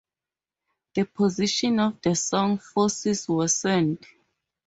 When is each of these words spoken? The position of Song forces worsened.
The 0.95 1.05
position 1.05 1.79
of 1.79 1.99
Song 2.17 2.57
forces 2.57 3.29
worsened. 3.29 4.03